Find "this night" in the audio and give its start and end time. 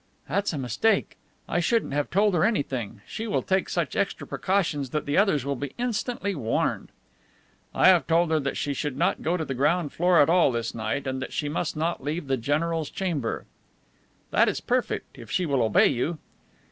10.51-11.05